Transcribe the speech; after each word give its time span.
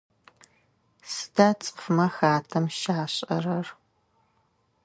Сыда 1.13 1.49
цӏыфмэ 1.61 2.07
хатэм 2.15 2.65
щашӏэрэр? 2.79 3.67